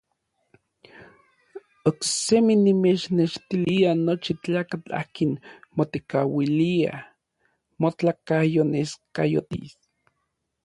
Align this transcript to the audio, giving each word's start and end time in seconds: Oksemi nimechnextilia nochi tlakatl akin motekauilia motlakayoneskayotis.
Oksemi 1.89 2.53
nimechnextilia 2.63 3.91
nochi 4.05 4.33
tlakatl 4.43 4.91
akin 5.01 5.31
motekauilia 5.75 6.93
motlakayoneskayotis. 7.81 9.69